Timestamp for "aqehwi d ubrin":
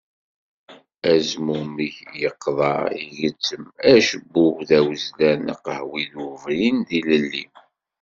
5.53-6.77